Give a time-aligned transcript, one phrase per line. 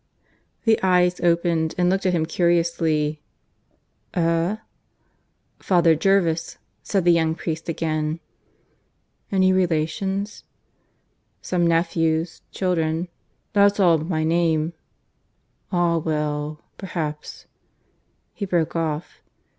[0.63, 3.21] The eyes opened and looked at him curiously.
[4.15, 4.57] "Eh?"
[5.59, 8.19] "Father Jervis," said the young priest again.
[9.31, 10.43] "Any relations?"
[11.43, 13.09] "Some nephews children.
[13.53, 14.73] That's all of my name."
[15.71, 16.61] "Ah well!
[16.79, 17.45] Perhaps"
[18.33, 19.21] (He broke off).